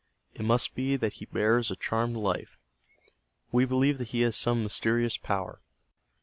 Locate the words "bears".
1.25-1.69